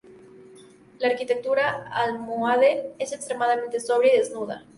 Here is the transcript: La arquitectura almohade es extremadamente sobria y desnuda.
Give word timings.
La 0.97 1.09
arquitectura 1.09 1.75
almohade 1.93 2.91
es 2.97 3.11
extremadamente 3.13 3.79
sobria 3.79 4.15
y 4.15 4.17
desnuda. 4.17 4.65